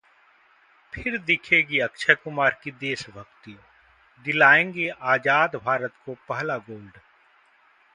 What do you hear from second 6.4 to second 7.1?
'gold'